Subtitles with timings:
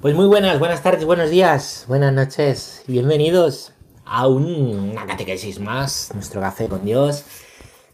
[0.00, 2.82] Pues muy buenas, buenas tardes, buenos días, buenas noches.
[2.86, 3.72] Bienvenidos
[4.04, 7.24] a una catequesis más, nuestro café con Dios.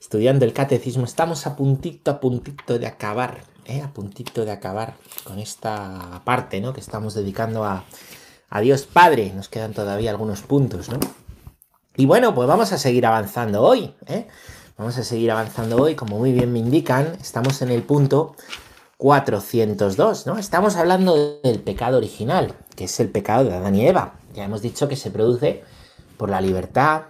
[0.01, 3.83] Estudiando el catecismo, estamos a puntito, a puntito de acabar, ¿eh?
[3.83, 6.73] a puntito de acabar con esta parte ¿no?
[6.73, 7.85] que estamos dedicando a,
[8.51, 9.33] a Dios Padre.
[9.35, 10.99] Nos quedan todavía algunos puntos, ¿no?
[11.97, 13.95] Y bueno, pues vamos a seguir avanzando hoy.
[14.07, 14.27] ¿eh?
[14.77, 18.35] Vamos a seguir avanzando hoy, como muy bien me indican, estamos en el punto
[19.03, 20.39] 402, ¿no?
[20.39, 24.15] Estamos hablando del pecado original, que es el pecado de Adán y Eva.
[24.33, 25.65] Ya hemos dicho que se produce
[26.17, 27.07] por la libertad.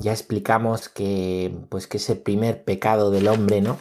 [0.00, 3.76] Ya explicamos que, pues, que ese primer pecado del hombre, ¿no?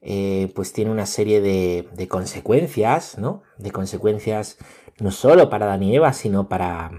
[0.00, 3.42] Eh, pues tiene una serie de, consecuencias, ¿no?
[3.58, 4.56] De consecuencias
[5.00, 6.92] no solo para Adán y Eva, sino para,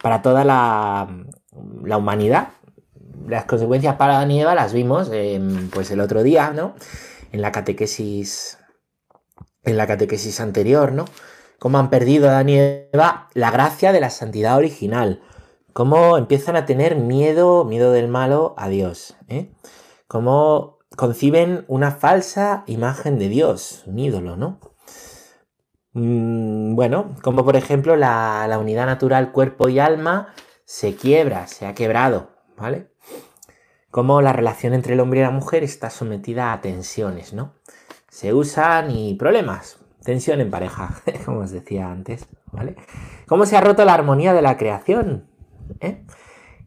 [0.00, 1.14] para toda la,
[1.84, 2.48] la humanidad.
[3.28, 5.10] Las consecuencias para Adán y Eva las vimos
[5.74, 6.74] pues el otro día, ¿no?
[7.32, 8.56] En la catequesis
[9.64, 11.04] en la catequesis anterior, ¿no?
[11.58, 15.22] Cómo han perdido Adán y Eva la gracia de la santidad original.
[15.72, 19.16] Cómo empiezan a tener miedo, miedo del malo a Dios.
[19.28, 19.52] ¿eh?
[20.06, 24.60] Cómo conciben una falsa imagen de Dios, un ídolo, ¿no?
[25.94, 30.34] Mm, bueno, como por ejemplo la, la unidad natural cuerpo y alma
[30.64, 32.90] se quiebra, se ha quebrado, ¿vale?
[33.90, 37.54] Cómo la relación entre el hombre y la mujer está sometida a tensiones, ¿no?
[38.14, 39.78] Se usan y problemas.
[40.04, 42.76] Tensión en pareja, como os decía antes, ¿vale?
[43.26, 45.28] ¿Cómo se ha roto la armonía de la creación?
[45.80, 46.06] ¿Eh?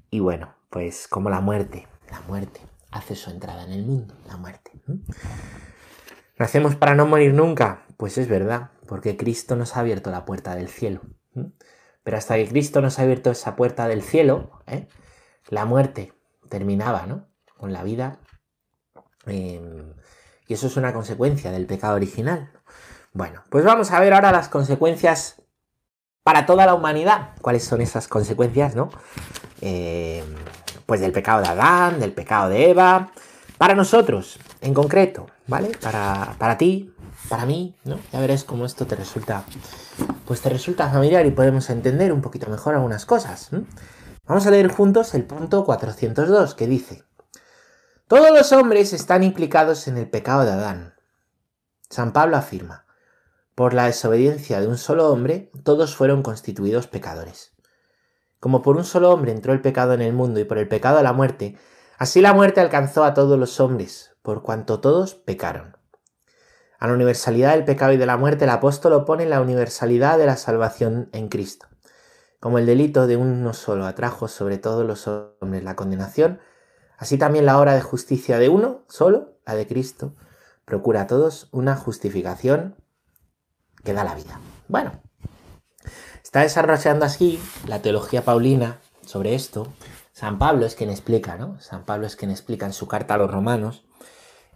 [0.09, 2.59] Y bueno, pues como la muerte, la muerte
[2.91, 4.71] hace su entrada en el mundo, la muerte.
[6.37, 7.85] ¿Nacemos para no morir nunca?
[7.95, 10.99] Pues es verdad, porque Cristo nos ha abierto la puerta del cielo.
[12.03, 14.89] Pero hasta que Cristo nos ha abierto esa puerta del cielo, ¿eh?
[15.47, 16.11] la muerte
[16.49, 17.25] terminaba, ¿no?
[17.55, 18.19] Con la vida.
[19.27, 19.61] Eh,
[20.47, 22.49] y eso es una consecuencia del pecado original.
[23.13, 25.41] Bueno, pues vamos a ver ahora las consecuencias
[26.23, 27.31] para toda la humanidad.
[27.41, 28.89] ¿Cuáles son esas consecuencias, no?
[29.61, 30.23] Eh,
[30.85, 33.11] pues del pecado de Adán, del pecado de Eva.
[33.57, 35.71] Para nosotros, en concreto, ¿vale?
[35.81, 36.93] Para, para ti,
[37.27, 37.99] para mí, ¿no?
[38.13, 39.43] Ya verás cómo esto te resulta,
[40.25, 43.49] pues te resulta familiar y podemos entender un poquito mejor algunas cosas.
[44.27, 47.03] Vamos a leer juntos el punto 402 que dice,
[48.07, 50.95] todos los hombres están implicados en el pecado de Adán.
[51.89, 52.85] San Pablo afirma,
[53.53, 57.53] por la desobediencia de un solo hombre, todos fueron constituidos pecadores.
[58.39, 61.03] Como por un solo hombre entró el pecado en el mundo y por el pecado
[61.03, 61.57] la muerte,
[61.97, 65.75] así la muerte alcanzó a todos los hombres, por cuanto todos pecaron.
[66.79, 70.27] A la universalidad del pecado y de la muerte el apóstol opone la universalidad de
[70.27, 71.67] la salvación en Cristo.
[72.39, 76.39] Como el delito de uno solo atrajo sobre todos los hombres la condenación,
[76.97, 80.15] Así también la obra de justicia de uno solo, la de Cristo,
[80.65, 82.75] procura a todos una justificación
[83.83, 84.41] que da la vida.
[84.67, 84.91] Bueno,
[86.23, 89.71] está desarrollando así la teología paulina sobre esto.
[90.11, 91.59] San Pablo es quien explica, ¿no?
[91.61, 93.85] San Pablo es quien explica en su carta a los romanos,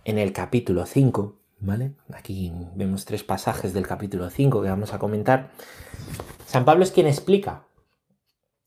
[0.04, 1.96] en el capítulo 5, ¿vale?
[2.12, 5.52] Aquí vemos tres pasajes del capítulo 5 que vamos a comentar.
[6.48, 7.68] San Pablo es quien explica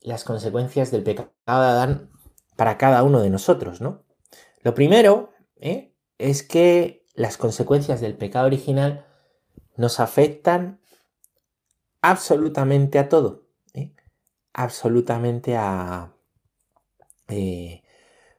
[0.00, 2.13] las consecuencias del pecado de Adán
[2.56, 4.04] para cada uno de nosotros, ¿no?
[4.62, 5.94] Lo primero ¿eh?
[6.18, 9.06] es que las consecuencias del pecado original
[9.76, 10.80] nos afectan
[12.00, 13.94] absolutamente a todo, ¿eh?
[14.52, 16.12] absolutamente a,
[17.28, 17.82] eh,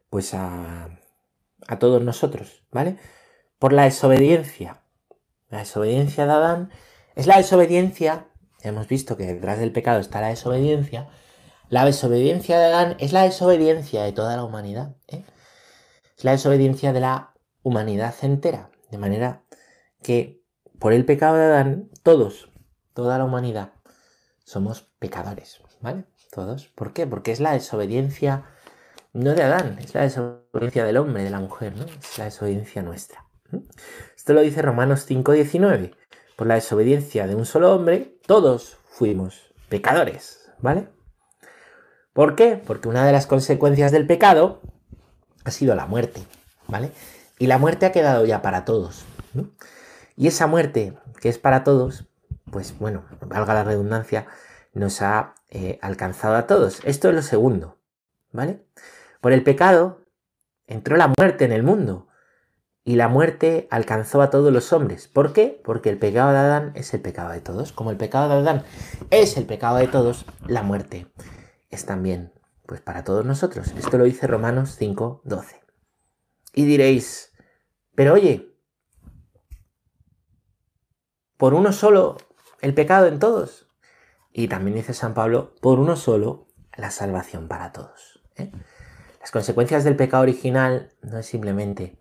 [0.09, 0.89] pues a,
[1.67, 2.97] a todos nosotros, ¿vale?
[3.59, 4.81] Por la desobediencia.
[5.49, 6.71] La desobediencia de Adán
[7.15, 8.27] es la desobediencia,
[8.61, 11.07] hemos visto que detrás del pecado está la desobediencia,
[11.75, 14.95] la desobediencia de Adán es la desobediencia de toda la humanidad.
[15.09, 15.25] ¿eh?
[16.17, 18.69] Es la desobediencia de la humanidad entera.
[18.91, 19.43] De manera
[20.01, 20.41] que
[20.79, 22.49] por el pecado de Adán, todos,
[22.93, 23.73] toda la humanidad,
[24.45, 25.59] somos pecadores.
[25.81, 26.05] ¿Vale?
[26.31, 26.67] Todos.
[26.67, 27.07] ¿Por qué?
[27.07, 28.45] Porque es la desobediencia
[29.11, 31.83] no de Adán, es la desobediencia del hombre, de la mujer, ¿no?
[31.83, 33.25] Es la desobediencia nuestra.
[34.15, 35.93] Esto lo dice Romanos 5:19.
[36.37, 40.94] Por la desobediencia de un solo hombre, todos fuimos pecadores, ¿vale?
[42.15, 42.55] ¿Por qué?
[42.65, 44.61] Porque una de las consecuencias del pecado
[45.43, 46.23] ha sido la muerte,
[46.65, 46.91] ¿vale?
[47.39, 49.03] Y la muerte ha quedado ya para todos.
[50.15, 52.07] Y esa muerte que es para todos,
[52.49, 54.27] pues bueno, valga la redundancia,
[54.71, 56.79] nos ha eh, alcanzado a todos.
[56.85, 57.79] Esto es lo segundo,
[58.31, 58.65] ¿vale?
[59.19, 59.99] Por el pecado
[60.67, 62.07] entró la muerte en el mundo
[62.85, 65.09] y la muerte alcanzó a todos los hombres.
[65.09, 65.61] ¿Por qué?
[65.65, 67.73] Porque el pecado de Adán es el pecado de todos.
[67.73, 68.63] Como el pecado de Adán
[69.09, 71.07] es el pecado de todos, la muerte
[71.75, 72.33] es también
[72.65, 73.73] pues para todos nosotros.
[73.77, 75.61] Esto lo dice Romanos 5, 12.
[76.53, 77.31] Y diréis,
[77.93, 78.57] pero oye,
[81.37, 82.17] por uno solo
[82.61, 83.67] el pecado en todos.
[84.31, 88.23] Y también dice San Pablo, por uno solo, la salvación para todos.
[88.35, 88.51] ¿eh?
[89.21, 91.99] Las consecuencias del pecado original no es simplemente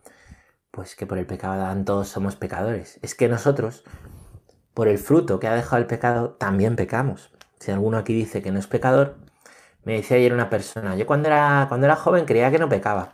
[0.70, 2.98] pues que por el pecado de Adán todos somos pecadores.
[3.02, 3.84] Es que nosotros,
[4.72, 7.30] por el fruto que ha dejado el pecado, también pecamos.
[7.60, 9.18] Si alguno aquí dice que no es pecador,
[9.84, 13.10] me decía ayer una persona, yo cuando era, cuando era joven creía que no pecaba.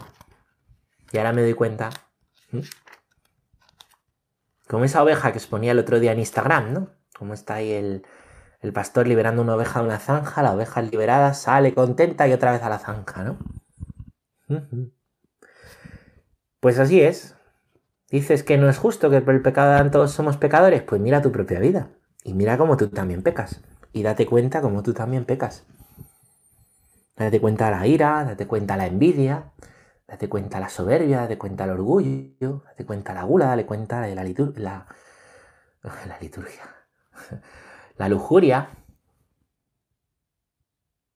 [1.13, 1.91] Y ahora me doy cuenta.
[4.69, 6.91] Como esa oveja que os ponía el otro día en Instagram, ¿no?
[7.17, 8.07] Como está ahí el,
[8.61, 12.53] el pastor liberando una oveja de una zanja, la oveja liberada sale contenta y otra
[12.53, 13.39] vez a la zanja, ¿no?
[16.61, 17.37] Pues así es.
[18.11, 21.33] Dices que no es justo que por el pecado todos somos pecadores, pues mira tu
[21.33, 21.91] propia vida
[22.25, 23.63] y mira cómo tú también pecas
[23.93, 25.65] y date cuenta cómo tú también pecas.
[27.21, 29.53] Date cuenta la ira, date cuenta la envidia,
[30.09, 34.25] date cuenta la soberbia, date cuenta el orgullo, date cuenta la gula, date cuenta la,
[34.55, 34.87] la,
[36.07, 36.65] la liturgia,
[37.99, 38.71] la lujuria.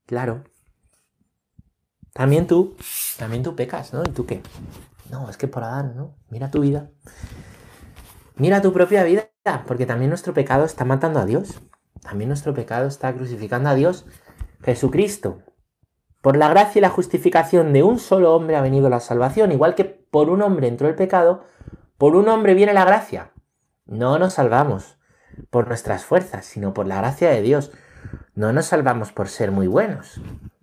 [0.04, 0.44] Claro.
[2.12, 2.76] También tú,
[3.18, 4.02] también tú pecas, ¿no?
[4.02, 4.42] ¿Y tú qué?
[5.10, 6.18] No, es que por Adán, ¿no?
[6.28, 6.90] Mira tu vida.
[8.36, 9.30] Mira tu propia vida,
[9.66, 11.62] porque también nuestro pecado está matando a Dios.
[12.02, 14.04] También nuestro pecado está crucificando a Dios.
[14.62, 15.42] Jesucristo.
[16.24, 19.52] Por la gracia y la justificación de un solo hombre ha venido la salvación.
[19.52, 21.44] Igual que por un hombre entró el pecado,
[21.98, 23.32] por un hombre viene la gracia.
[23.84, 24.96] No nos salvamos
[25.50, 27.72] por nuestras fuerzas, sino por la gracia de Dios.
[28.34, 30.18] No nos salvamos por ser muy buenos,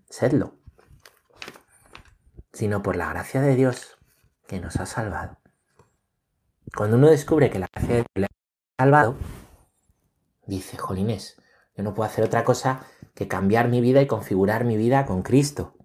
[0.09, 0.55] sedlo,
[2.53, 3.99] sino por la gracia de Dios
[4.47, 5.37] que nos ha salvado.
[6.75, 9.15] Cuando uno descubre que la gracia de Dios le ha salvado,
[10.47, 11.39] dice, Jolines,
[11.75, 12.83] yo no puedo hacer otra cosa
[13.21, 15.75] que cambiar mi vida y configurar mi vida con Cristo.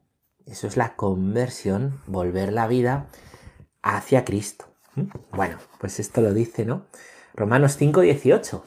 [0.47, 3.09] Eso es la conversión, volver la vida
[3.83, 4.65] hacia Cristo.
[4.95, 5.09] ¿Mm?
[5.33, 6.87] Bueno, pues esto lo dice, ¿no?
[7.35, 8.65] Romanos 5, 18.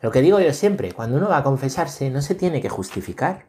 [0.00, 3.46] Lo que digo yo siempre, cuando uno va a confesarse no se tiene que justificar.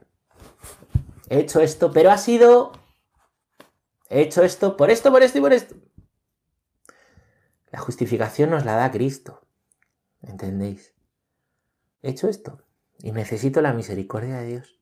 [1.29, 2.73] He hecho esto, pero ha sido
[4.09, 5.73] He hecho esto por esto, por esto y por esto.
[7.71, 9.41] La justificación nos la da Cristo.
[10.21, 10.93] ¿Entendéis?
[12.03, 12.66] He hecho esto
[12.99, 14.79] y necesito la misericordia de Dios.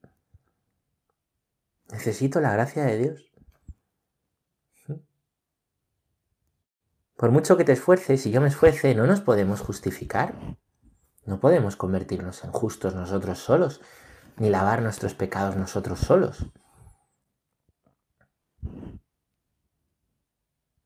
[1.91, 3.31] Necesito la gracia de Dios.
[7.15, 10.35] Por mucho que te esfuerces y yo me esfuerce, no nos podemos justificar.
[11.25, 13.81] No podemos convertirnos en justos nosotros solos,
[14.37, 16.45] ni lavar nuestros pecados nosotros solos.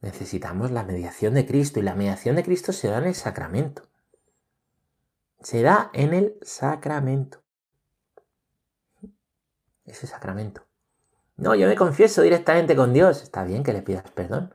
[0.02, 3.89] Necesitamos la mediación de Cristo y la mediación de Cristo se da en el sacramento.
[5.42, 7.42] Se da en el sacramento.
[9.86, 10.66] Ese sacramento.
[11.38, 13.24] No, yo me confieso directamente con Dios.
[13.24, 14.54] Está bien que le pidas perdón,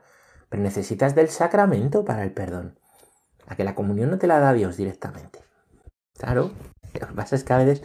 [0.49, 2.79] pero necesitas del sacramento para el perdón.
[3.47, 5.43] A que la comunión no te la da Dios directamente.
[6.17, 6.51] Claro,
[6.93, 7.83] lo que pasa es que a veces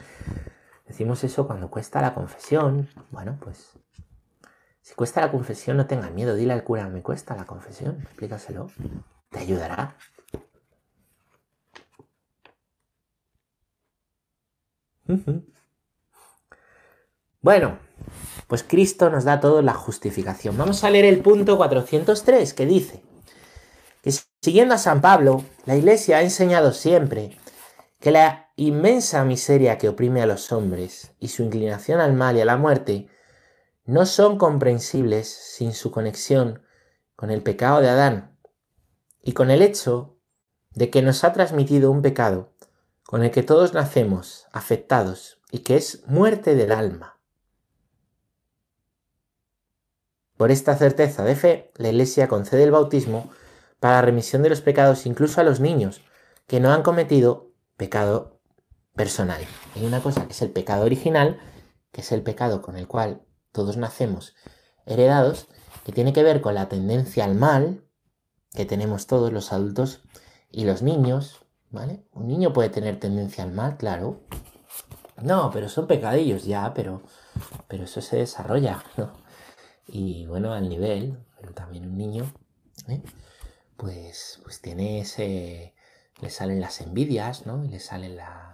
[0.87, 2.89] decimos eso cuando cuesta la confesión.
[3.11, 3.79] Bueno, pues
[4.83, 8.71] si cuesta la confesión, no tengas miedo, dile al cura, me cuesta la confesión, explícaselo,
[9.31, 9.97] te ayudará.
[17.43, 17.79] Bueno,
[18.47, 20.57] pues Cristo nos da todo la justificación.
[20.59, 23.03] Vamos a leer el punto 403 que dice
[24.03, 24.13] que
[24.43, 27.37] siguiendo a San Pablo, la Iglesia ha enseñado siempre
[27.99, 32.41] que la inmensa miseria que oprime a los hombres y su inclinación al mal y
[32.41, 33.09] a la muerte
[33.85, 36.63] no son comprensibles sin su conexión
[37.17, 38.39] con el pecado de Adán
[39.23, 40.17] y con el hecho
[40.75, 42.53] de que nos ha transmitido un pecado
[43.11, 47.19] con el que todos nacemos afectados y que es muerte del alma.
[50.37, 53.29] Por esta certeza de fe, la Iglesia concede el bautismo
[53.81, 56.03] para la remisión de los pecados incluso a los niños
[56.47, 58.39] que no han cometido pecado
[58.95, 59.45] personal.
[59.75, 61.41] Hay una cosa que es el pecado original,
[61.91, 64.37] que es el pecado con el cual todos nacemos
[64.87, 65.49] heredados,
[65.85, 67.83] que tiene que ver con la tendencia al mal
[68.53, 70.01] que tenemos todos los adultos
[70.49, 71.40] y los niños,
[71.71, 72.05] ¿vale?
[72.13, 74.21] Un niño puede tener tendencia al mal, claro.
[75.23, 77.03] No, pero son pecadillos ya, pero,
[77.69, 79.13] pero eso se desarrolla, ¿no?
[79.87, 82.33] Y bueno, al nivel, pero también un niño,
[82.89, 83.03] ¿eh?
[83.77, 85.75] pues, pues tiene ese,
[86.21, 87.65] le salen las envidias, ¿no?
[87.65, 88.53] Y le salen la,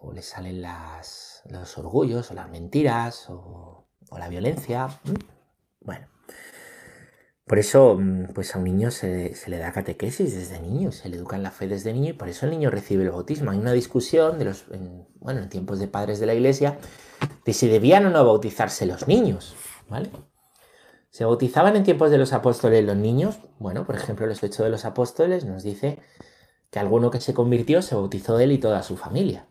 [0.00, 4.88] o le salen las, los orgullos o las mentiras o o la violencia.
[5.80, 6.06] Bueno,
[7.52, 11.18] por eso mm, pues a un niño se, le da catequesis desde niño, se le
[11.18, 13.50] educa en la fe desde niño y por eso el niño recibe el bautismo.
[13.50, 16.78] Hay una discusión de los, en, bueno, en tiempos de padres de la iglesia
[17.44, 19.54] de si debían o no bautizarse los niños,
[19.90, 20.08] ¿vale?
[21.10, 23.38] ¿Se bautizaban en tiempos de los apóstoles los niños?
[23.58, 25.98] Bueno, por ejemplo, el Hechos de los Apóstoles nos dice
[26.70, 29.46] que alguno que se convirtió se bautizó él y toda su familia.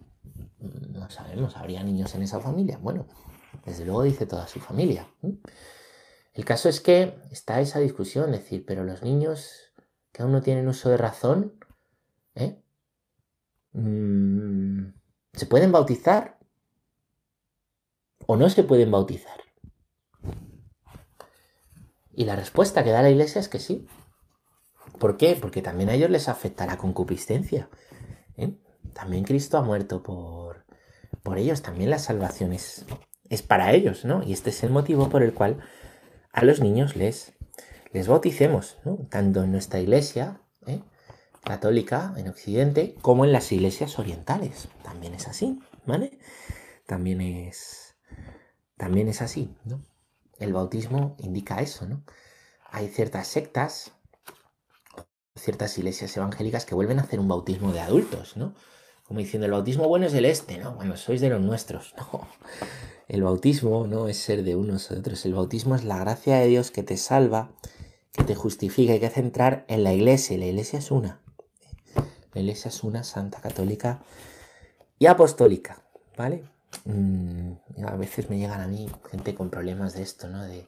[0.90, 2.80] No sabemos, ¿habría niños en esa familia?
[2.82, 3.06] Bueno,
[3.64, 5.06] desde luego dice toda su familia.
[6.34, 9.74] El caso es que está esa discusión, es decir, pero los niños
[10.12, 11.60] que aún no tienen uso de razón,
[12.36, 12.62] ¿eh?
[13.74, 14.94] mm,
[15.34, 16.40] ¿se pueden bautizar?
[18.28, 19.42] ¿O no se pueden bautizar?
[22.14, 23.88] Y la respuesta que da la iglesia es que sí.
[25.00, 25.38] ¿Por qué?
[25.40, 27.70] Porque también a ellos les afecta la concupiscencia.
[28.38, 28.56] ¿eh?
[28.94, 30.66] También Cristo ha muerto por,
[31.24, 32.86] por ellos, también la salvación es,
[33.48, 34.24] para ellos, ¿no?
[34.24, 35.60] Y este es el motivo por el cual
[36.34, 37.34] a los niños les,
[37.92, 38.98] les bauticemos, ¿no?
[39.10, 40.82] Tanto en nuestra iglesia ¿eh?
[41.44, 44.70] católica en Occidente como en las iglesias orientales.
[44.84, 46.20] También es así, ¿vale?
[46.86, 47.96] También es,
[48.78, 49.84] también es así, ¿no?
[50.40, 52.04] El bautismo indica eso, ¿no?
[52.72, 53.92] Hay ciertas sectas
[55.36, 58.54] ciertas iglesias evangélicas que vuelven a hacer un bautismo de adultos, ¿no?
[59.04, 60.76] Como diciendo, el bautismo bueno es el este, ¿no?
[60.76, 62.28] Bueno, sois de los nuestros, no.
[63.12, 66.48] El bautismo no es ser de unos o otros, el bautismo es la gracia de
[66.48, 67.52] Dios que te salva,
[68.14, 71.20] que te justifica, hay que centrar en la iglesia, la iglesia es una.
[72.34, 74.02] La iglesia es una, santa, católica
[74.98, 75.84] y apostólica,
[76.16, 76.46] ¿vale?
[76.86, 77.52] Mm,
[77.86, 80.46] a veces me llegan a mí gente con problemas de esto, ¿no?
[80.46, 80.66] De,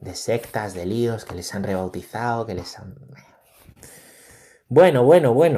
[0.00, 2.94] de sectas, de líos, que les han rebautizado, que les han...
[4.68, 5.56] Bueno, bueno, bueno.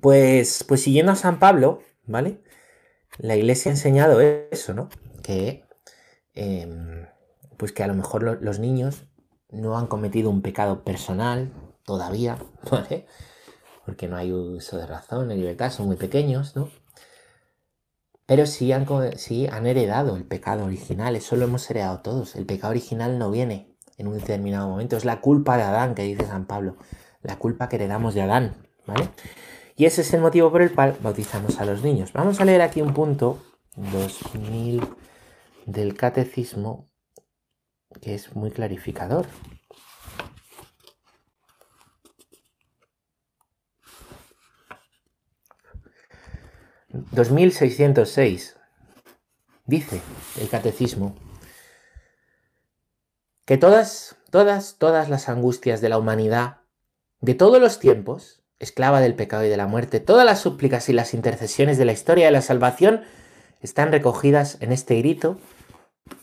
[0.00, 2.40] Pues, pues siguiendo a San Pablo, ¿vale?
[3.18, 4.88] La iglesia ha enseñado eso, ¿no?
[5.22, 5.64] Que,
[6.34, 7.06] em,
[7.56, 9.04] pues que a lo mejor los niños
[9.50, 11.52] no han cometido un pecado personal
[11.84, 12.38] todavía,
[12.70, 13.06] ¿vale?
[13.84, 16.70] Porque no hay uso de razón, de libertad, son muy pequeños, ¿no?
[18.26, 22.36] Pero sí han, sí han heredado el pecado original, eso lo hemos heredado todos.
[22.36, 26.02] El pecado original no viene en un determinado momento, es la culpa de Adán que
[26.02, 26.76] dice San Pablo
[27.22, 28.54] la culpa que heredamos de Adán,
[28.86, 29.08] ¿vale?
[29.82, 32.12] Y ese es el motivo por el cual bautizamos a los niños.
[32.12, 33.42] Vamos a leer aquí un punto,
[33.74, 34.80] 2000
[35.66, 36.88] del catecismo,
[38.00, 39.26] que es muy clarificador.
[46.92, 48.54] ...2606...
[49.66, 50.00] ...dice
[50.40, 51.16] el catecismo...
[53.44, 56.58] ...que todas, todas, todas las angustias de la humanidad
[57.20, 60.92] de todos los tiempos, esclava del pecado y de la muerte, todas las súplicas y
[60.92, 63.02] las intercesiones de la historia de la salvación
[63.60, 65.38] están recogidas en este grito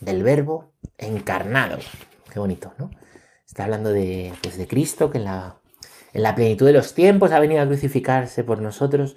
[0.00, 1.78] del verbo encarnado.
[2.32, 2.90] Qué bonito, ¿no?
[3.46, 5.56] Está hablando de, pues, de Cristo, que en la,
[6.14, 9.16] en la plenitud de los tiempos ha venido a crucificarse por nosotros.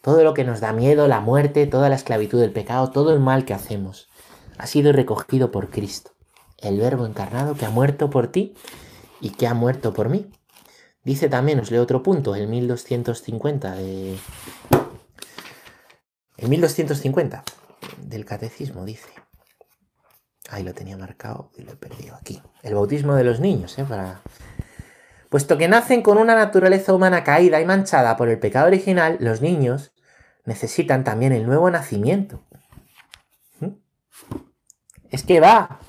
[0.00, 3.20] Todo lo que nos da miedo, la muerte, toda la esclavitud del pecado, todo el
[3.20, 4.08] mal que hacemos,
[4.58, 6.10] ha sido recogido por Cristo,
[6.58, 8.54] el verbo encarnado que ha muerto por ti
[9.20, 10.30] y que ha muerto por mí.
[11.04, 14.18] Dice también, os leo otro punto, el 1250 de...
[16.38, 17.44] El 1250
[17.98, 19.10] del catecismo dice...
[20.50, 22.42] Ahí lo tenía marcado y lo he perdido aquí.
[22.62, 23.84] El bautismo de los niños, ¿eh?
[23.84, 24.22] Para...
[25.28, 29.40] Puesto que nacen con una naturaleza humana caída y manchada por el pecado original, los
[29.40, 29.92] niños
[30.44, 32.44] necesitan también el nuevo nacimiento.
[33.60, 33.70] ¿Mm?
[35.10, 35.80] Es que va,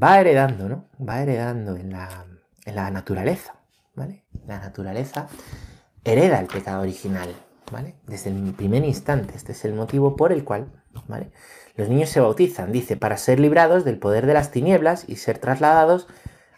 [0.00, 0.88] va heredando, ¿no?
[1.00, 2.26] Va heredando en la,
[2.64, 3.55] en la naturaleza.
[4.46, 5.28] La naturaleza
[6.04, 7.34] hereda el pecado original,
[7.72, 7.94] ¿vale?
[8.06, 9.34] Desde el primer instante.
[9.34, 10.70] Este es el motivo por el cual,
[11.08, 11.30] ¿vale?
[11.74, 15.38] Los niños se bautizan, dice, para ser librados del poder de las tinieblas y ser
[15.38, 16.06] trasladados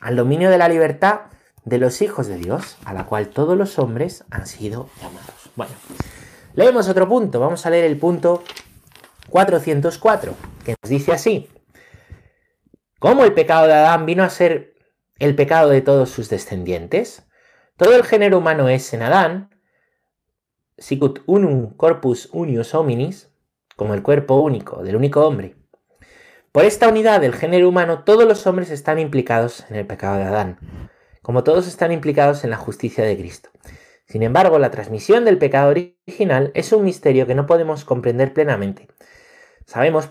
[0.01, 1.21] al dominio de la libertad
[1.65, 5.51] de los hijos de Dios, a la cual todos los hombres han sido llamados.
[5.57, 5.73] Bueno,
[6.55, 7.41] leemos otro punto.
[7.41, 8.43] Vamos a leer el punto
[9.31, 11.49] 404, que nos dice así.
[12.99, 14.75] ¿Cómo el pecado de Adán vino a ser
[15.19, 17.28] el pecado de todos sus descendientes?
[17.79, 19.51] Todo el género humano es en Adán,
[20.79, 23.31] sicut unum corpus unius hominis,
[23.77, 25.55] como el cuerpo único del único hombre.
[26.51, 30.25] Por esta unidad del género humano, todos los hombres están implicados en el pecado de
[30.25, 30.59] Adán,
[31.23, 33.51] como todos están implicados en la justicia de Cristo.
[34.09, 38.89] Sin embargo, la transmisión del pecado original es un misterio que no podemos comprender plenamente.
[39.67, 40.11] Sabemos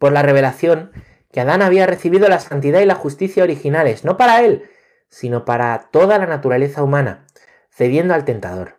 [0.00, 0.90] por la revelación
[1.30, 4.68] que Adán había recibido la santidad y la justicia originales, no para él,
[5.14, 7.24] sino para toda la naturaleza humana,
[7.70, 8.78] cediendo al tentador.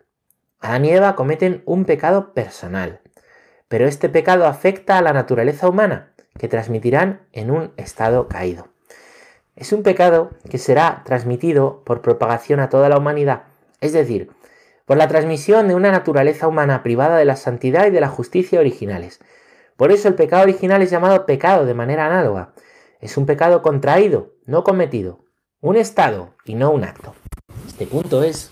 [0.60, 3.00] Adán y Eva cometen un pecado personal,
[3.70, 8.68] pero este pecado afecta a la naturaleza humana, que transmitirán en un estado caído.
[9.56, 13.44] Es un pecado que será transmitido por propagación a toda la humanidad,
[13.80, 14.30] es decir,
[14.84, 18.60] por la transmisión de una naturaleza humana privada de la santidad y de la justicia
[18.60, 19.22] originales.
[19.78, 22.52] Por eso el pecado original es llamado pecado de manera análoga.
[23.00, 25.25] Es un pecado contraído, no cometido,
[25.62, 27.14] un estado y no un acto.
[27.68, 28.52] Este punto es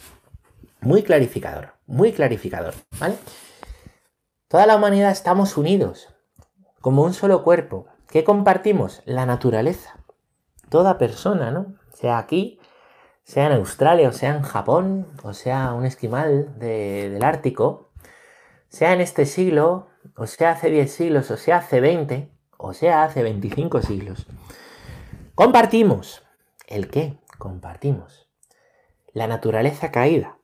[0.82, 3.16] Muy clarificador, muy clarificador, ¿vale?
[4.50, 6.10] Toda la humanidad estamos unidos,
[6.82, 7.88] como un solo cuerpo.
[8.10, 9.02] ¿Qué compartimos?
[9.06, 9.98] La naturaleza.
[10.70, 11.78] Toda persona, ¿no?
[11.94, 12.60] Sea aquí,
[13.24, 17.94] sea en Australia, o sea en Japón, o sea un esquimal del Ártico,
[18.68, 23.04] sea en este siglo, o sea hace 10 siglos, o sea hace 20, o sea
[23.04, 24.28] hace 25 siglos.
[25.34, 26.24] Compartimos.
[26.68, 27.18] ¿El qué?
[27.38, 28.30] Compartimos.
[29.12, 30.38] La naturaleza caída.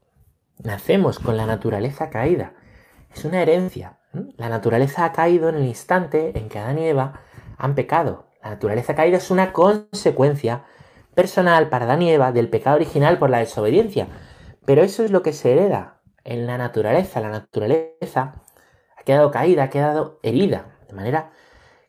[0.62, 2.54] Nacemos con la naturaleza caída.
[3.14, 4.00] Es una herencia.
[4.38, 7.22] La naturaleza ha caído en el instante en que Adán y Eva
[7.58, 8.28] han pecado.
[8.44, 10.66] La naturaleza caída es una consecuencia
[11.16, 14.08] personal para Adán y Eva del pecado original por la desobediencia.
[14.66, 17.22] Pero eso es lo que se hereda en la naturaleza.
[17.22, 18.44] La naturaleza
[18.98, 20.78] ha quedado caída, ha quedado herida.
[20.88, 21.32] De manera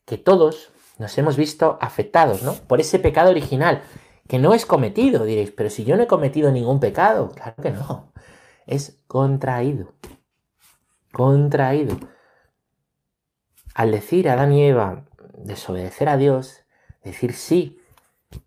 [0.04, 2.54] que todos nos hemos visto afectados, ¿no?
[2.54, 3.82] Por ese pecado original,
[4.30, 7.72] que no es cometido, diréis, pero si yo no he cometido ningún pecado, claro que
[7.72, 8.12] no.
[8.64, 9.94] Es contraído.
[11.12, 11.96] Contraído.
[13.74, 16.60] Al decir a Adán y Eva desobedecer a Dios,
[17.02, 17.80] decir sí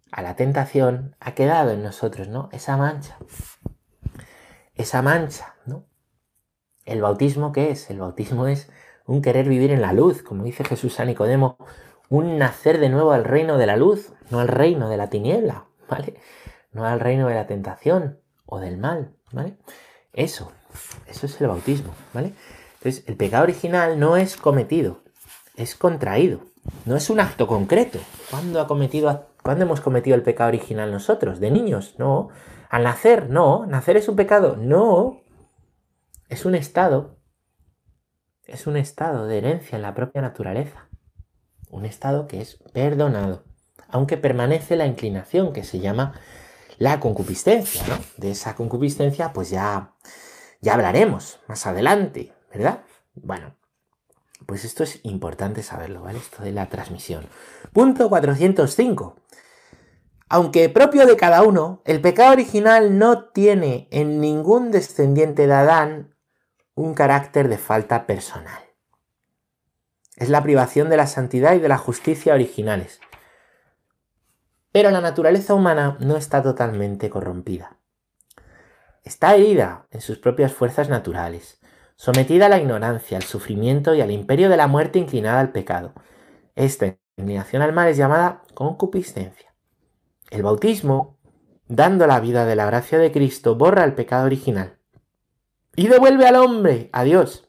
[0.10, 2.48] a la tentación, ha quedado en nosotros, ¿no?
[2.54, 3.18] Esa mancha.
[4.76, 5.86] Esa mancha, ¿no?
[6.86, 7.90] ¿El bautismo qué es?
[7.90, 8.72] El bautismo es
[9.06, 11.58] un querer vivir en la luz, como dice Jesús a Nicodemo,
[12.08, 15.66] un nacer de nuevo al reino de la luz, no al reino de la tiniebla,
[15.90, 16.16] ¿vale?
[16.72, 19.58] No al reino de la tentación o del mal, ¿vale?
[20.14, 20.52] Eso,
[21.08, 22.34] eso es el bautismo, ¿vale?
[22.76, 25.04] Entonces, el pecado original no es cometido,
[25.56, 26.42] es contraído,
[26.86, 28.00] no es un acto concreto.
[28.30, 31.40] ¿Cuándo, ha cometido, ¿Cuándo hemos cometido el pecado original nosotros?
[31.40, 31.96] ¿De niños?
[31.98, 32.30] No.
[32.70, 33.66] Al nacer, no.
[33.66, 34.56] ¿Nacer es un pecado?
[34.58, 35.22] No.
[36.30, 37.18] Es un estado.
[38.46, 40.88] Es un estado de herencia en la propia naturaleza.
[41.70, 43.44] Un estado que es perdonado.
[43.94, 46.20] Aunque permanece la inclinación que se llama
[46.80, 47.98] la concupiscencia, ¿no?
[48.18, 49.94] De esa concupiscencia, pues ya,
[50.62, 52.82] ya hablaremos más adelante, ¿verdad?
[53.14, 53.56] Bueno,
[54.48, 56.18] pues esto es importante saberlo, ¿vale?
[56.18, 57.28] Esto de la transmisión.
[57.72, 59.16] Punto 405.
[60.28, 66.16] Aunque propio de cada uno, el pecado original no tiene en ningún descendiente de Adán
[66.74, 68.64] un carácter de falta personal.
[70.16, 73.00] Es la privación de la santidad y de la justicia originales.
[74.74, 77.78] Pero la naturaleza humana no está totalmente corrompida.
[79.04, 81.62] Está herida en sus propias fuerzas naturales
[81.96, 85.94] sometida a la ignorancia, al sufrimiento y al imperio de la muerte inclinada al pecado.
[86.56, 89.54] Esta inclinación al mal es llamada concupiscencia.
[90.30, 91.18] El bautismo,
[91.68, 94.80] dando la vida de la gracia de Cristo, borra el pecado original
[95.76, 97.48] y devuelve al hombre a Dios.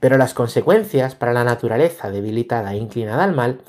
[0.00, 3.62] Pero las consecuencias para la naturaleza debilitada e inclinada al mal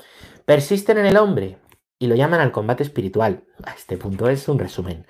[0.46, 1.58] persisten en el hombre
[2.00, 3.44] y lo llaman al combate espiritual.
[3.62, 5.06] A este punto es un resumen.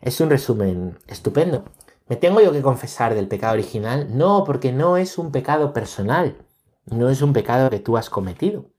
[0.00, 1.64] Es un resumen estupendo.
[2.08, 4.16] ¿Me tengo yo que confesar del pecado original?
[4.16, 6.36] No, porque no es un pecado personal,
[6.86, 8.70] no es un pecado que tú has cometido.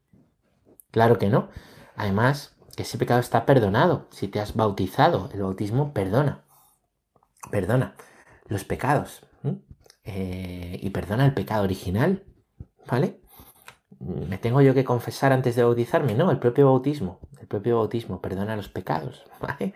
[0.89, 1.49] Claro que no.
[1.97, 4.07] Además, que ese pecado está perdonado.
[4.09, 6.45] Si te has bautizado, el bautismo perdona.
[7.51, 7.95] Perdona
[8.47, 9.25] los pecados.
[10.05, 12.23] Eh, y perdona el pecado original.
[12.87, 13.19] ¿Vale?
[13.99, 16.15] ¿Me tengo yo que confesar antes de bautizarme?
[16.15, 17.19] No, el propio bautismo.
[17.53, 19.25] Propio bautismo perdona los pecados.
[19.39, 19.75] ¿Vale?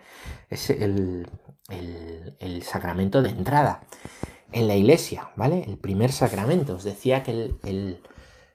[0.50, 1.28] Es el,
[1.68, 3.84] el, sacramento de entrada
[4.50, 5.62] en la iglesia, ¿vale?
[5.62, 6.74] El primer sacramento.
[6.74, 7.30] Os decía que
[7.62, 8.00] el,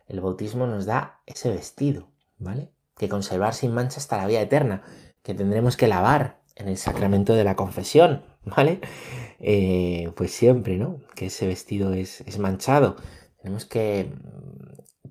[0.10, 2.74] el, bautismo nos da ese vestido, ¿vale?
[2.98, 4.84] Que conservar sin mancha hasta la vida eterna,
[5.22, 8.82] que tendremos que lavar en el sacramento de la confesión, ¿vale?
[9.40, 11.00] Eh, pues siempre, ¿no?
[11.16, 12.98] Que ese vestido es, es manchado.
[13.42, 14.12] Tenemos que,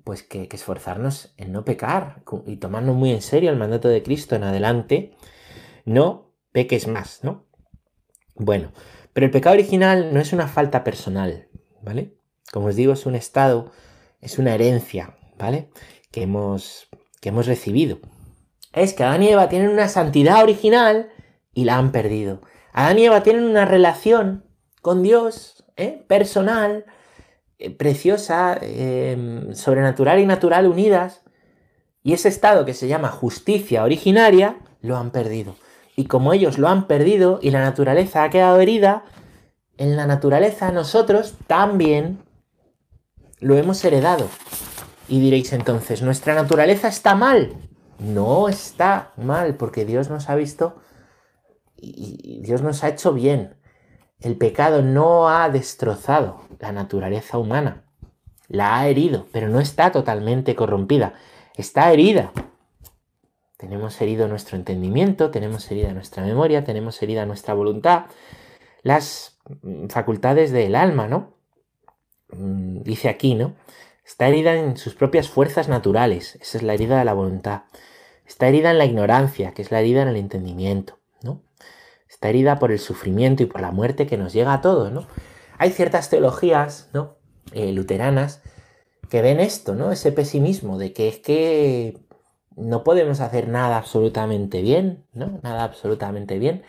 [0.03, 4.03] pues que, que, esforzarnos en no pecar y tomarnos muy en serio el mandato de
[4.03, 5.15] Cristo en adelante.
[5.85, 7.45] No peques más, ¿no?
[8.35, 8.71] Bueno,
[9.13, 11.47] pero el pecado original no es una falta personal,
[11.81, 12.15] ¿vale?
[12.51, 13.71] Como os digo, es un estado,
[14.21, 15.69] es una herencia, ¿vale?
[16.11, 16.87] Que hemos,
[17.21, 17.99] que hemos recibido.
[18.73, 21.09] Es que Adán y Eva tienen una santidad original
[21.53, 22.41] y la han perdido.
[22.71, 24.45] Adán y Eva tienen una relación
[24.81, 26.03] con Dios, ¿eh?
[26.07, 26.85] personal,
[27.71, 31.21] preciosa, em, sobrenatural y natural unidas,
[32.03, 35.55] y ese estado que se llama justicia originaria, lo han perdido.
[35.95, 39.05] Y como ellos lo han perdido y la naturaleza ha quedado herida,
[39.77, 42.19] en la naturaleza nosotros también
[43.39, 44.27] lo hemos heredado.
[45.07, 47.53] Y diréis entonces, ¿nuestra naturaleza está mal?
[47.99, 50.81] No está mal, porque Dios nos ha visto
[51.77, 53.55] y Dios nos ha hecho bien.
[54.23, 57.83] El pecado no ha destrozado la naturaleza humana.
[58.47, 61.15] La ha herido, pero no está totalmente corrompida.
[61.57, 62.31] Está herida.
[63.57, 68.05] Tenemos herido nuestro entendimiento, tenemos herida nuestra memoria, tenemos herida nuestra voluntad.
[68.81, 69.39] las
[69.89, 71.33] facultades del alma, ¿no?
[72.29, 73.55] Mm, dice aquí, ¿no?
[74.05, 77.63] Está herida en sus propias fuerzas naturales, esa es la herida de la voluntad.
[78.25, 80.99] Está herida en la ignorancia, que es la herida en el entendimiento.
[82.13, 85.07] Está herida por el sufrimiento y por la muerte que nos llega a todos, ¿no?
[85.57, 87.15] Hay ciertas teologías, ¿no?
[87.53, 88.43] Eh, luteranas
[89.09, 89.91] que ven esto, ¿no?
[89.91, 91.97] Ese pesimismo de que es que
[92.55, 95.39] no podemos hacer nada absolutamente bien, ¿no?
[95.41, 96.63] Nada absolutamente bien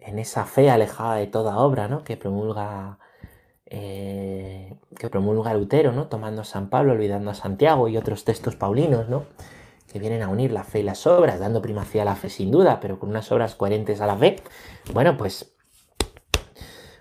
[0.00, 2.02] en esa fe alejada de toda obra, ¿no?
[2.02, 2.98] Que promulga
[3.66, 6.08] eh, que promulga Lutero, ¿no?
[6.08, 9.24] Tomando a San Pablo, olvidando a Santiago y otros textos paulinos, ¿no?
[9.92, 12.50] Que vienen a unir la fe y las obras, dando primacía a la fe sin
[12.50, 14.36] duda, pero con unas obras coherentes a la fe.
[14.92, 15.54] Bueno, pues,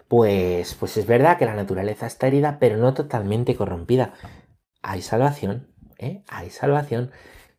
[0.08, 4.13] pues, pues es verdad que la naturaleza está herida, pero no totalmente corrompida.
[4.82, 6.23] Hay salvación, ¿eh?
[6.27, 7.12] Hay salvación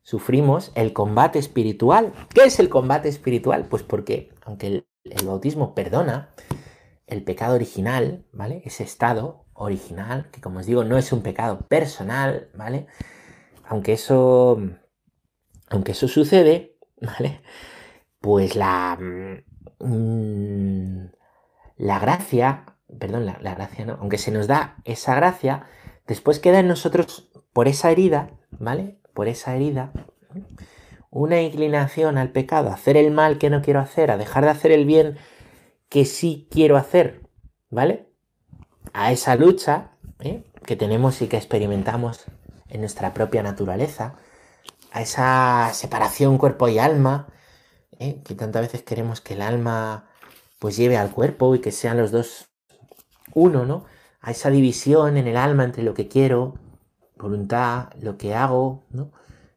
[0.03, 2.13] sufrimos el combate espiritual.
[2.35, 3.67] ¿Qué es el combate espiritual?
[3.69, 6.35] Pues porque, aunque el, bautismo perdona
[7.07, 8.63] el pecado original, ¿vale?
[8.65, 12.87] Ese estado original, que como os digo, no es un pecado personal, ¿vale?
[13.65, 14.61] Aunque eso,
[15.73, 17.41] aunque eso sucede, ¿vale?
[18.21, 18.99] Pues la,
[19.81, 21.07] mm,
[21.77, 25.67] la gracia, perdón, la, la gracia no, aunque se nos da esa gracia,
[26.07, 28.99] después queda en nosotros por esa herida, ¿vale?
[29.15, 29.93] por esa herida,
[31.11, 34.51] una inclinación al pecado, a hacer el mal que no quiero hacer, a dejar de
[34.51, 35.17] hacer el bien
[35.89, 37.21] que sí quiero hacer,
[37.69, 38.09] ¿vale?
[38.95, 40.43] A esa lucha ¿eh?
[40.65, 42.25] que tenemos y que experimentamos
[42.69, 44.17] en nuestra propia naturaleza,
[44.93, 47.29] a esa separación cuerpo y alma,
[47.99, 48.21] ¿eh?
[48.25, 50.09] que tantas veces queremos que el alma
[50.59, 52.49] pues lleve al cuerpo y que sean los dos
[53.35, 53.85] uno, ¿no?
[54.21, 56.55] A esa división en el alma entre lo que quiero
[57.17, 59.13] voluntad, lo que hago, ¿no?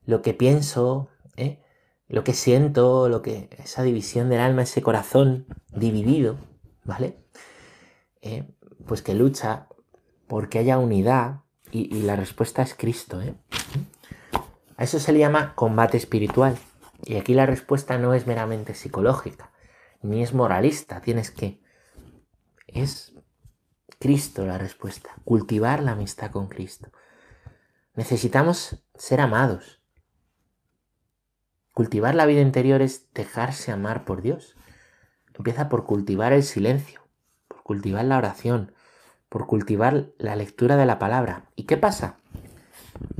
[0.05, 1.59] lo que pienso, ¿eh?
[2.07, 6.37] lo que siento, lo que esa división del alma, ese corazón dividido,
[6.83, 7.17] ¿vale?
[8.21, 8.47] Eh,
[8.85, 9.67] pues que lucha
[10.27, 13.21] porque haya unidad y, la respuesta es Cristo.
[13.21, 13.35] ¿eh?
[14.77, 16.57] A eso se le llama combate espiritual.
[17.03, 19.51] Y aquí la respuesta no es meramente psicológica,
[20.01, 21.01] ni es moralista.
[21.01, 21.61] Tienes que...
[22.67, 23.13] Es
[23.99, 25.11] Cristo la respuesta.
[25.23, 26.91] Cultivar la amistad con Cristo.
[27.93, 29.81] Necesitamos ser amados.
[31.71, 34.55] Cultivar la vida interior es dejarse amar por Dios.
[35.33, 37.01] Empieza por cultivar el silencio,
[37.47, 38.73] por cultivar la oración,
[39.29, 41.49] por cultivar la lectura de la palabra.
[41.55, 42.17] ¿Y qué pasa?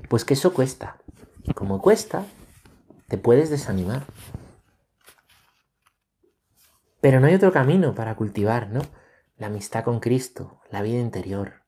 [0.10, 0.98] Pues que eso cuesta.
[1.48, 2.26] Y como cuesta,
[3.08, 4.06] te puedes desanimar.
[7.02, 8.82] Pero no hay otro camino para cultivar, ¿no?
[9.38, 11.64] La amistad con Cristo, la vida interior.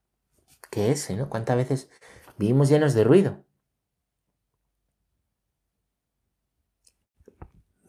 [0.70, 1.30] Que ese, ¿no?
[1.30, 1.90] ¿Cuántas veces
[2.38, 3.44] Vivimos llenos de ruido.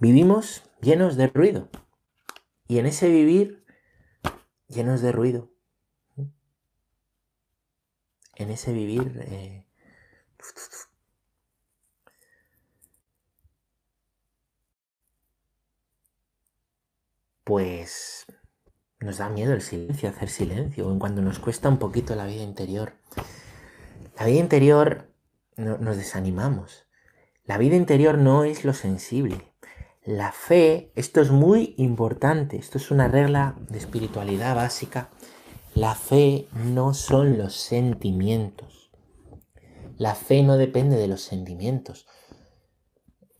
[0.00, 1.68] Vivimos llenos de ruido.
[2.66, 3.64] Y en ese vivir
[4.68, 5.50] llenos de ruido.
[8.36, 9.20] En ese vivir...
[9.26, 9.66] Eh,
[17.48, 18.26] pues
[19.00, 22.42] nos da miedo el silencio, hacer silencio, en cuando nos cuesta un poquito la vida
[22.42, 22.92] interior.
[24.18, 25.10] La vida interior
[25.56, 26.84] nos desanimamos.
[27.46, 29.50] La vida interior no es lo sensible.
[30.04, 35.08] La fe, esto es muy importante, esto es una regla de espiritualidad básica.
[35.74, 38.90] La fe no son los sentimientos.
[39.96, 42.06] La fe no depende de los sentimientos.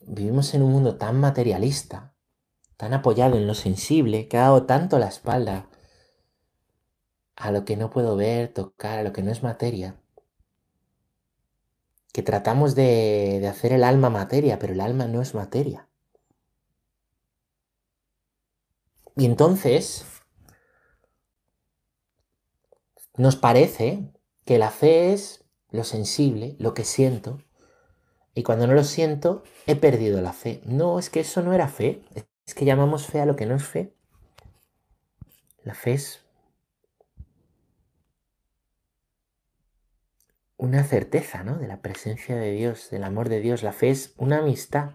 [0.06, 2.14] Vivimos en un mundo tan materialista,
[2.78, 5.68] tan apoyado en lo sensible, que ha dado tanto la espalda
[7.36, 10.00] a lo que no puedo ver, tocar, a lo que no es materia,
[12.12, 15.88] que tratamos de, hacer el alma materia, pero el alma no es materia.
[19.16, 20.06] Y entonces
[23.16, 24.12] nos parece
[24.44, 27.42] que la fe es lo sensible, lo que siento,
[28.34, 30.60] y cuando no lo siento, he perdido la fe.
[30.64, 32.02] No, es que eso no era fe,
[32.48, 33.92] es que llamamos fe a lo que no es fe.
[35.64, 36.24] La fe es
[40.56, 41.58] una certeza, ¿no?
[41.58, 43.62] De la presencia de Dios, del amor de Dios.
[43.62, 44.92] La fe es una amistad.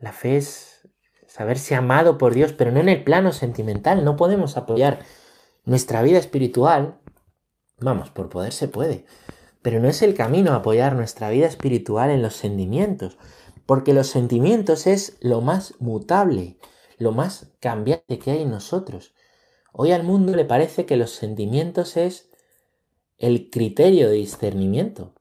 [0.00, 0.88] La fe es
[1.26, 4.06] saberse amado por Dios, pero no en el plano sentimental.
[4.06, 5.00] No podemos apoyar
[5.66, 6.98] nuestra vida espiritual.
[7.78, 9.04] Vamos, por poder se puede.
[9.60, 13.18] Pero no es el camino apoyar nuestra vida espiritual en los sentimientos.
[13.66, 16.58] Porque los sentimientos es lo más mutable,
[16.98, 19.14] lo más cambiante que hay en nosotros.
[19.72, 22.30] Hoy al mundo le parece que los sentimientos es
[23.18, 25.14] el criterio de discernimiento.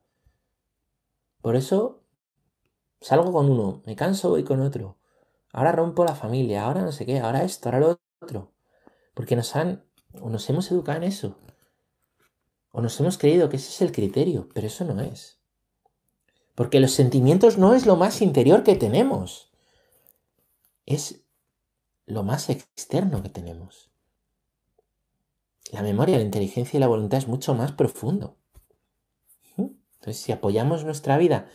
[1.41, 2.04] Por eso
[2.99, 4.97] salgo con uno, me canso, voy con otro.
[5.54, 8.54] Ahora rompo la familia, ahora no sé qué, ahora esto, ahora lo otro.
[9.13, 9.84] Porque nos han,
[10.19, 11.38] o nos hemos educado en eso,
[12.71, 15.40] o nos hemos creído que ese es el criterio, pero eso no es.
[16.62, 19.50] Porque los sentimientos no es lo más interior que tenemos,
[20.86, 21.24] es
[22.06, 23.89] lo más externo que tenemos.
[25.71, 28.38] La memoria, la inteligencia y la voluntad es mucho más profundo.
[29.58, 31.50] Entonces, si apoyamos nuestra vida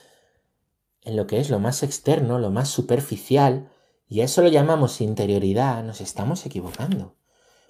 [1.03, 3.71] en lo que es lo más externo, lo más superficial,
[4.09, 7.15] y a eso lo llamamos interioridad, nos estamos equivocando.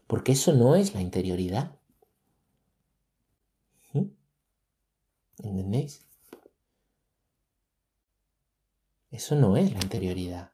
[0.07, 1.79] Porque eso no es la interioridad.
[5.43, 6.06] ¿Entendéis?
[9.17, 10.53] Eso no es la interioridad.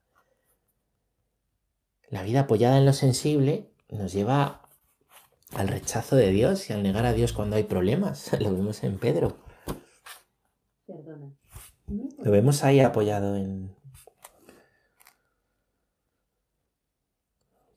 [2.09, 4.69] La vida apoyada en lo sensible nos lleva
[5.57, 8.31] al rechazo de Dios y al negar a Dios cuando hay problemas.
[8.41, 9.37] Lo vemos en Pedro.
[10.87, 11.35] Perdona.
[12.19, 13.75] Lo vemos ahí apoyado en...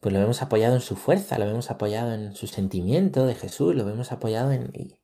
[0.02, 3.74] Pues lo vemos apoyado en su fuerza, lo vemos apoyado en su sentimiento de Jesús,
[3.74, 4.70] lo vemos apoyado en...
[4.76, 5.00] Y,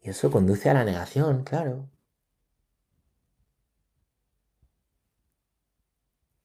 [0.00, 1.90] eso conduce a la negación, claro.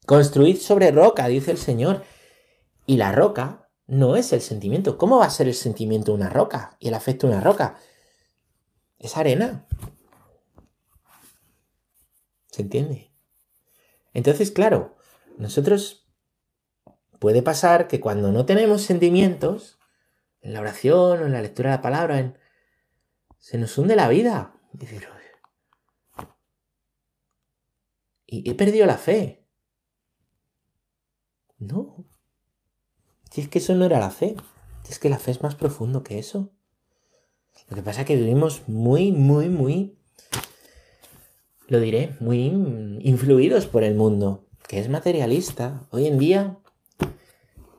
[0.05, 2.03] Construid sobre roca, dice el Señor.
[2.85, 4.97] Y la roca no es el sentimiento.
[4.97, 7.77] ¿Cómo va a ser el sentimiento una roca y el afecto una roca?
[8.97, 9.67] Es arena.
[12.47, 13.13] ¿Se entiende?
[14.13, 14.97] Entonces, claro,
[15.37, 16.09] nosotros
[17.19, 19.79] puede pasar que cuando no tenemos sentimientos,
[20.41, 22.33] en la oración o en la lectura de la palabra,
[23.37, 24.55] se nos hunde la vida.
[28.25, 29.40] Y he perdido la fe.
[31.61, 32.03] No.
[33.31, 34.35] Si es que eso no era la fe.
[34.89, 36.51] Es que la fe es más profundo que eso.
[37.69, 39.95] Lo que pasa es que vivimos muy, muy, muy
[41.67, 42.47] lo diré, muy
[42.99, 45.87] influidos por el mundo, que es materialista.
[45.91, 46.57] Hoy en día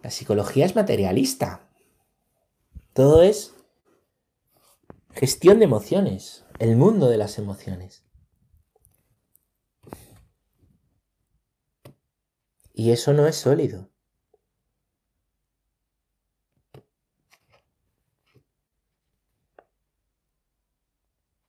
[0.03, 1.68] la psicología es materialista.
[2.95, 3.53] Todo es
[5.12, 8.03] gestión de emociones, el mundo de las emociones.
[12.83, 13.88] Y eso no es sólido.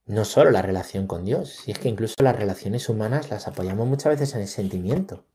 [0.06, 3.88] no solo la relación con Dios, si es que incluso las relaciones humanas las apoyamos
[3.88, 5.26] muchas veces en el sentimiento.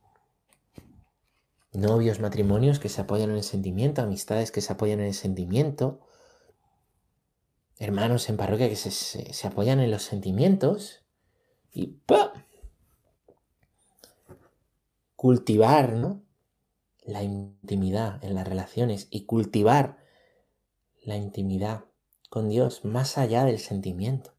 [1.73, 6.07] Novios, matrimonios que se apoyan en el sentimiento, amistades que se apoyan en el sentimiento,
[7.77, 11.03] hermanos en parroquia que se, apoyan en los sentimientos
[11.73, 12.48] y ¡pa!
[15.19, 16.23] Cultivar ¿no?
[17.03, 19.99] la intimidad en las relaciones y cultivar
[21.03, 21.87] la intimidad
[22.31, 24.35] con Dios más allá del sentimiento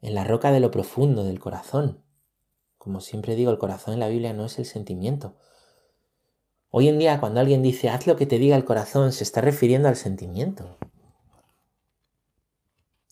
[0.00, 2.02] en la roca de lo profundo del corazón.
[2.78, 5.36] Como siempre digo, el corazón en la Biblia no es el sentimiento.
[6.70, 9.42] Hoy en día, cuando alguien dice haz lo que te diga el corazón, se está
[9.42, 10.78] refiriendo al sentimiento.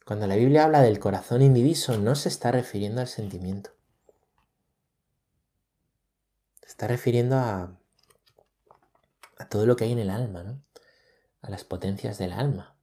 [0.06, 3.75] Cuando la Biblia habla del corazón indiviso, no se está refiriendo al sentimiento.
[6.66, 7.78] Se está refiriendo a,
[9.38, 10.60] a todo lo que hay en el alma, ¿no?
[11.42, 12.76] a las potencias del alma.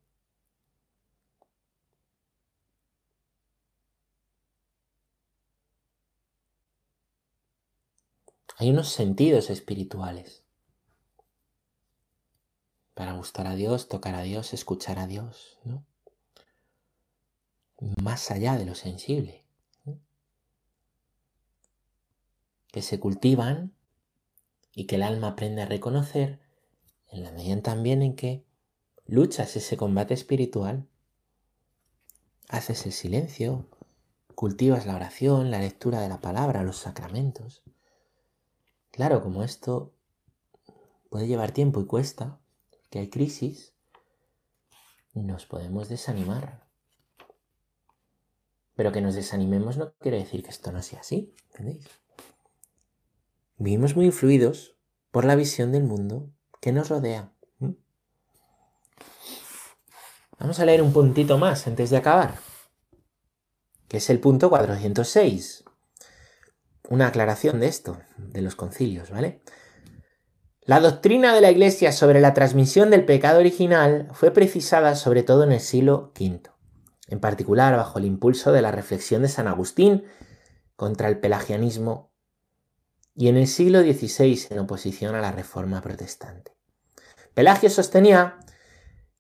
[8.55, 10.45] Hay unos sentidos espirituales
[12.93, 15.85] para gustar a Dios, tocar a Dios, escuchar a Dios, ¿no?
[18.01, 19.42] Más allá de lo sensible.
[22.73, 23.73] Que se cultivan
[24.75, 26.41] y que el alma aprende a reconocer
[27.07, 28.43] en la medida también en que
[29.05, 30.87] luchas ese combate espiritual,
[32.49, 33.69] haces el silencio,
[34.33, 37.61] cultivas la oración, la lectura de la palabra, los sacramentos.
[38.89, 39.93] Claro, como esto
[41.09, 42.39] puede llevar tiempo y cuesta,
[42.89, 43.73] que hay crisis,
[45.13, 46.67] nos podemos desanimar.
[48.75, 52.02] Pero que nos desanimemos no quiere decir que esto no sea así, ¿entendéis?
[53.63, 54.75] Vivimos muy influidos
[55.09, 57.31] por la visión del mundo que nos rodea.
[60.37, 62.39] Vamos a leer un puntito más antes de acabar,
[63.87, 65.63] que es el punto 406
[66.89, 69.41] una aclaración de esto, de los concilios, ¿vale?
[70.63, 75.45] La doctrina de la Iglesia sobre la transmisión del pecado original fue precisada sobre todo
[75.45, 76.41] en el siglo V,
[77.07, 80.03] en particular bajo el impulso de la reflexión de San Agustín
[80.75, 82.12] contra el pelagianismo
[83.15, 86.53] y en el siglo XVI en oposición a la reforma protestante.
[87.33, 88.39] Pelagio sostenía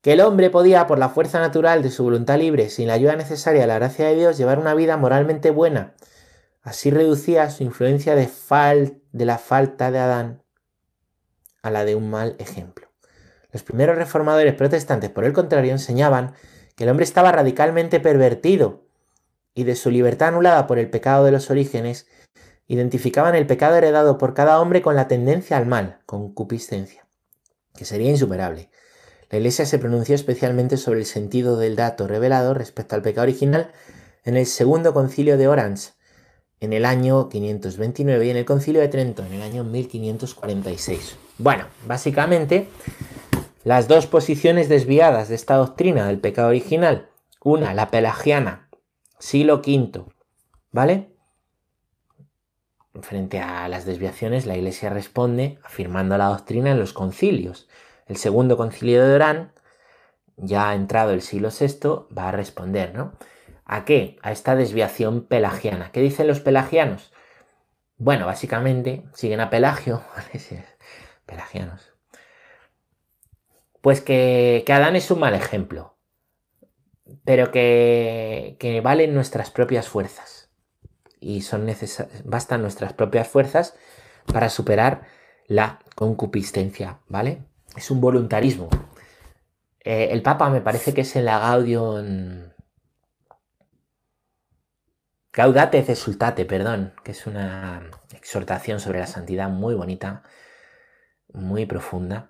[0.01, 3.15] que el hombre podía, por la fuerza natural de su voluntad libre, sin la ayuda
[3.15, 5.93] necesaria de la gracia de Dios, llevar una vida moralmente buena
[6.63, 8.29] Así reducía su influencia de,
[9.11, 10.43] de la falta de Adán
[11.61, 12.87] a la de un mal ejemplo.
[13.51, 16.33] Los primeros reformadores protestantes, por el contrario, enseñaban
[16.75, 18.85] que el hombre estaba radicalmente pervertido
[19.53, 22.07] y de su libertad anulada por el pecado de los orígenes,
[22.67, 27.05] identificaban el pecado heredado por cada hombre con la tendencia al mal, concupiscencia,
[27.75, 28.69] que sería insuperable.
[29.29, 33.71] La Iglesia se pronunció especialmente sobre el sentido del dato revelado respecto al pecado original
[34.23, 35.91] en el segundo concilio de Orange,
[36.59, 41.17] en el año 529 y en el concilio de Trento, en el año 1546.
[41.37, 42.69] Bueno, básicamente,
[43.63, 47.09] las dos posiciones desviadas de esta doctrina del pecado original,
[47.43, 48.69] una, la pelagiana,
[49.19, 50.05] siglo V,
[50.71, 51.12] ¿vale?
[53.01, 57.67] Frente a las desviaciones, la Iglesia responde afirmando la doctrina en los concilios.
[58.05, 59.51] El segundo concilio de Orán,
[60.37, 63.13] ya entrado el siglo VI, va a responder, ¿no?
[63.65, 64.17] ¿A qué?
[64.21, 65.91] A esta desviación pelagiana.
[65.91, 67.11] ¿Qué dicen los pelagianos?
[67.97, 70.03] Bueno, básicamente siguen a Pelagio,
[71.25, 71.93] pelagianos.
[73.81, 75.97] Pues que, que, Adán es un mal ejemplo,
[77.25, 80.42] pero que, que valen nuestras propias fuerzas.
[81.23, 81.67] Y son
[82.25, 83.75] bastan nuestras propias fuerzas
[84.31, 85.03] para superar
[85.47, 87.43] la concupiscencia, ¿vale?
[87.75, 88.69] Es un voluntarismo.
[89.79, 92.53] Eh, el Papa me parece que es en la Gaudium
[95.35, 100.21] Gaudate et exultate, perdón, que es una exhortación sobre la santidad muy bonita,
[101.33, 102.29] muy profunda.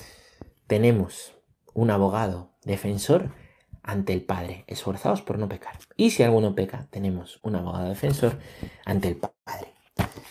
[0.66, 1.34] tenemos
[1.72, 3.30] un abogado defensor
[3.82, 5.78] ante el Padre, esforzados por no pecar.
[5.96, 8.38] Y si alguno peca, tenemos un abogado defensor
[8.84, 9.72] ante el Padre.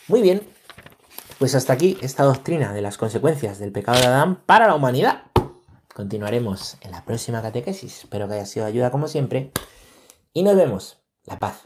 [0.10, 0.42] Muy bien,
[1.40, 5.24] pues hasta aquí esta doctrina de las consecuencias del pecado de Adán para la humanidad.
[5.94, 8.00] Continuaremos en la próxima catequesis.
[8.00, 9.52] Espero que haya sido de ayuda como siempre.
[10.34, 11.00] Y nos vemos.
[11.26, 11.62] La paz.